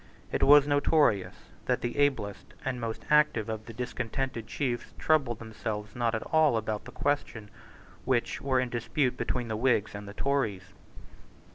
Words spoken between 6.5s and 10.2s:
about the questions which were in dispute between the Whigs and the